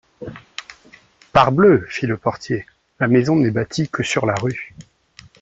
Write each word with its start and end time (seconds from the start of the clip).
Parbleu! 1.31 1.85
fit 1.87 2.07
le 2.07 2.17
portier, 2.17 2.65
la 2.99 3.07
maison 3.07 3.35
n’est 3.35 3.51
bâtie 3.51 3.87
que 3.87 4.01
sur 4.01 4.25
la 4.25 4.33
rue. 4.33 4.73